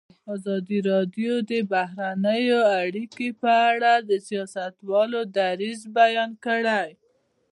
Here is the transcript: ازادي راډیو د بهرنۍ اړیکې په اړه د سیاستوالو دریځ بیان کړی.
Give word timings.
ازادي 0.33 0.79
راډیو 0.91 1.33
د 1.49 1.51
بهرنۍ 1.71 2.43
اړیکې 2.83 3.27
په 3.41 3.51
اړه 3.71 3.93
د 4.09 4.11
سیاستوالو 4.27 5.19
دریځ 5.37 5.81
بیان 5.97 6.31
کړی. 6.45 6.89